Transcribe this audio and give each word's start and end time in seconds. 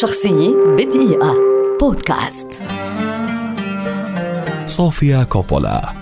شخصية 0.00 0.56
بدقيقة. 0.78 1.34
بودكاست. 1.80 2.48
صوفيا 4.66 5.22
كوبولا 5.22 5.92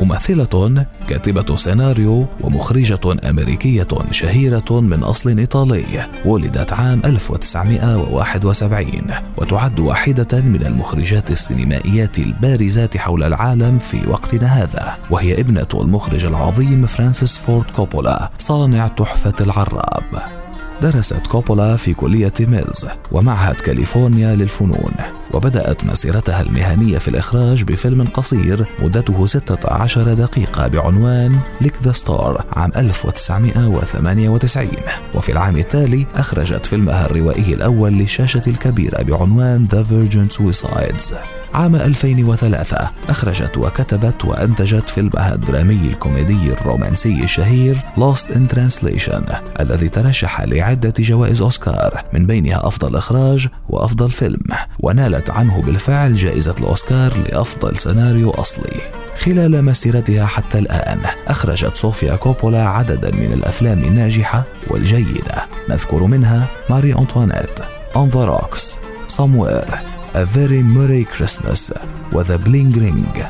ممثلة 0.00 0.84
كاتبة 1.08 1.56
سيناريو 1.56 2.26
ومخرجة 2.40 3.00
أمريكية 3.30 3.88
شهيرة 4.10 4.80
من 4.80 5.02
أصل 5.02 5.38
إيطالي 5.38 6.06
ولدت 6.24 6.72
عام 6.72 7.02
1971 7.04 8.90
وتعد 9.36 9.80
واحدة 9.80 10.40
من 10.40 10.66
المخرجات 10.66 11.30
السينمائيات 11.30 12.18
البارزات 12.18 12.96
حول 12.96 13.22
العالم 13.22 13.78
في 13.78 14.08
وقتنا 14.08 14.46
هذا 14.46 14.96
وهي 15.10 15.40
ابنة 15.40 15.68
المخرج 15.74 16.24
العظيم 16.24 16.86
فرانسيس 16.86 17.38
فورد 17.38 17.70
كوبولا 17.70 18.30
صانع 18.38 18.88
تحفة 18.88 19.34
العراب. 19.40 20.39
درست 20.82 21.26
كوبولا 21.26 21.76
في 21.76 21.94
كلية 21.94 22.32
ميلز 22.40 22.86
ومعهد 23.12 23.54
كاليفورنيا 23.54 24.34
للفنون 24.34 24.92
وبدأت 25.32 25.84
مسيرتها 25.84 26.40
المهنية 26.40 26.98
في 26.98 27.08
الإخراج 27.08 27.62
بفيلم 27.62 28.04
قصير 28.04 28.66
مدته 28.82 29.26
16 29.26 30.14
دقيقة 30.14 30.66
بعنوان 30.66 31.38
Lick 31.60 31.74
the 31.82 31.92
Star 31.92 32.44
عام 32.52 32.70
1998 32.76 34.68
وفي 35.14 35.32
العام 35.32 35.56
التالي 35.56 36.06
أخرجت 36.14 36.66
فيلمها 36.66 37.06
الروائي 37.06 37.54
الأول 37.54 37.92
للشاشة 37.92 38.42
الكبيرة 38.46 39.02
بعنوان 39.02 39.68
The 39.68 39.84
Virgin 39.90 40.28
Suicides. 40.36 41.39
عام 41.54 41.76
2003 41.76 42.90
أخرجت 43.08 43.56
وكتبت 43.56 44.24
وأنتجت 44.24 44.88
فيلمها 44.88 45.34
الدرامي 45.34 45.88
الكوميدي 45.88 46.52
الرومانسي 46.52 47.24
الشهير 47.24 47.76
Lost 47.96 48.26
in 48.26 48.54
Translation 48.54 49.34
الذي 49.60 49.88
ترشح 49.88 50.40
لعدة 50.40 50.92
جوائز 50.98 51.42
أوسكار 51.42 52.04
من 52.12 52.26
بينها 52.26 52.66
أفضل 52.66 52.96
إخراج 52.96 53.48
وأفضل 53.68 54.10
فيلم 54.10 54.42
ونالت 54.80 55.30
عنه 55.30 55.62
بالفعل 55.62 56.14
جائزة 56.14 56.54
الأوسكار 56.60 57.12
لأفضل 57.16 57.76
سيناريو 57.76 58.30
أصلي. 58.30 58.80
خلال 59.20 59.64
مسيرتها 59.64 60.26
حتى 60.26 60.58
الآن 60.58 61.00
أخرجت 61.28 61.76
صوفيا 61.76 62.16
كوبولا 62.16 62.68
عددا 62.68 63.16
من 63.16 63.32
الأفلام 63.32 63.84
الناجحة 63.84 64.44
والجيدة. 64.70 65.46
نذكر 65.70 66.04
منها 66.04 66.46
ماري 66.70 66.94
أنطوانيت 66.94 67.60
On 67.94 68.08
the 68.08 68.26
Rocks 68.26 68.76
Somewhere. 69.08 69.89
A 70.14 70.24
Very 70.24 70.62
Merry 70.62 71.04
Christmas 71.04 71.72
و 72.12 72.18
The 72.18 72.36
Bling 72.36 72.78
Ring 72.78 73.24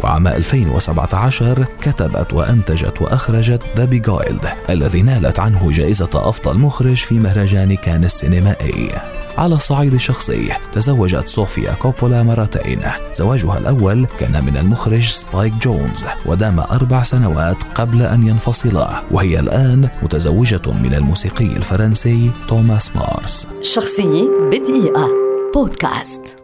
وعام 0.00 0.28
2017 0.28 1.66
كتبت 1.80 2.32
وأنتجت 2.32 3.02
وأخرجت 3.02 3.62
The 3.76 3.84
Beguiled 3.84 4.48
الذي 4.70 5.02
نالت 5.02 5.40
عنه 5.40 5.70
جائزة 5.70 6.10
أفضل 6.14 6.58
مخرج 6.58 6.96
في 6.96 7.18
مهرجان 7.18 7.74
كان 7.74 8.04
السينمائي 8.04 8.90
على 9.38 9.54
الصعيد 9.54 9.94
الشخصي 9.94 10.52
تزوجت 10.72 11.28
صوفيا 11.28 11.72
كوبولا 11.72 12.22
مرتين. 12.22 12.80
زواجها 13.14 13.58
الأول 13.58 14.06
كان 14.20 14.44
من 14.44 14.56
المخرج 14.56 15.08
سبايك 15.08 15.52
جونز 15.52 16.04
ودام 16.26 16.60
أربع 16.60 17.02
سنوات 17.02 17.62
قبل 17.74 18.02
أن 18.02 18.28
ينفصلا. 18.28 19.02
وهي 19.10 19.40
الآن 19.40 19.88
متزوجة 20.02 20.72
من 20.82 20.94
الموسيقي 20.94 21.46
الفرنسي 21.46 22.30
توماس 22.48 22.96
مارس. 22.96 23.46
شخصية 23.62 24.28
بدقيقة. 24.52 25.27
بودكاست 25.54 26.37